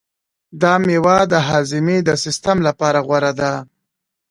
دا 0.61 0.73
مېوه 0.85 1.17
د 1.31 1.33
هاضمې 1.47 1.97
د 2.03 2.09
سیستم 2.23 2.57
لپاره 2.67 2.99
غوره 3.07 3.31
ده. 3.39 3.51